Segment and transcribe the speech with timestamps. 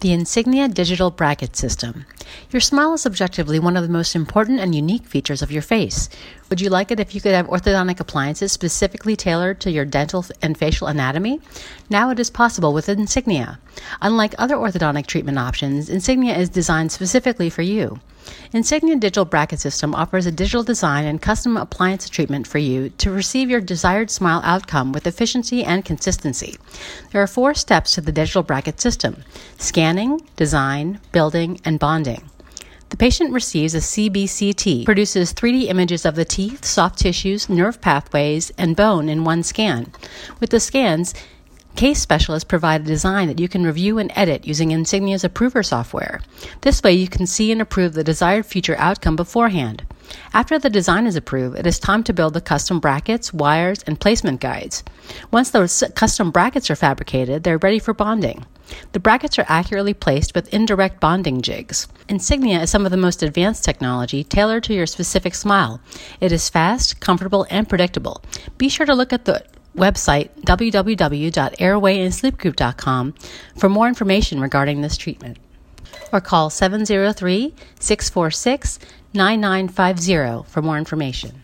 [0.00, 2.06] The Insignia Digital Bracket System.
[2.50, 6.08] Your smile is objectively one of the most important and unique features of your face.
[6.48, 10.24] Would you like it if you could have orthodontic appliances specifically tailored to your dental
[10.40, 11.38] and facial anatomy?
[11.90, 13.58] Now it is possible with Insignia.
[14.00, 18.00] Unlike other orthodontic treatment options, Insignia is designed specifically for you.
[18.52, 23.10] Insignia Digital Bracket System offers a digital design and custom appliance treatment for you to
[23.10, 26.56] receive your desired smile outcome with efficiency and consistency.
[27.12, 29.24] There are four steps to the digital bracket system
[29.58, 32.28] scanning, design, building, and bonding.
[32.90, 38.50] The patient receives a CBCT, produces 3D images of the teeth, soft tissues, nerve pathways,
[38.58, 39.92] and bone in one scan.
[40.40, 41.14] With the scans,
[41.76, 46.20] Case specialists provide a design that you can review and edit using Insignia's Approver software.
[46.60, 49.84] This way, you can see and approve the desired future outcome beforehand.
[50.34, 53.98] After the design is approved, it is time to build the custom brackets, wires, and
[53.98, 54.82] placement guides.
[55.30, 58.44] Once those custom brackets are fabricated, they're ready for bonding.
[58.92, 61.88] The brackets are accurately placed with indirect bonding jigs.
[62.08, 65.80] Insignia is some of the most advanced technology tailored to your specific smile.
[66.20, 68.22] It is fast, comfortable, and predictable.
[68.58, 69.44] Be sure to look at the
[69.76, 73.14] website www.airwayandsleepgroup.com
[73.56, 75.36] for more information regarding this treatment
[76.12, 78.80] or call 703 646
[79.12, 81.42] 9950 for more information.